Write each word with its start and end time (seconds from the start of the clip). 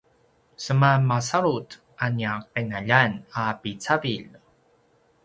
seman 0.63 1.01
masalut 1.11 1.69
a 2.05 2.05
nia 2.15 2.33
qinaljan 2.53 3.13
a 3.43 3.43
picavilj 3.61 4.29